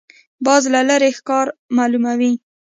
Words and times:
باز 0.45 0.63
له 0.73 0.81
لرې 0.89 1.09
ښکار 1.17 1.47
معلوموي 1.75 2.33